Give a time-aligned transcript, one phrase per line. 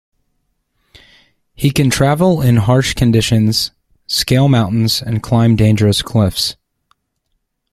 [1.53, 3.69] He can travel in harsh conditions,
[4.07, 6.55] scale mountains and climb dangerous cliffs.